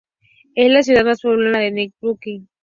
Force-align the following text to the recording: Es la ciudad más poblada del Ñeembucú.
Es 0.55 0.71
la 0.71 0.81
ciudad 0.81 1.05
más 1.05 1.21
poblada 1.21 1.59
del 1.63 1.75
Ñeembucú. 1.75 2.47